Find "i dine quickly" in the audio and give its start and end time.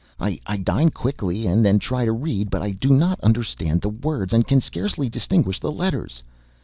0.19-1.45